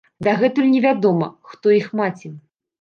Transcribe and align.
Дагэтуль 0.27 0.69
невядома, 0.71 1.29
хто 1.53 1.77
іх 1.79 1.95
маці. 2.03 2.37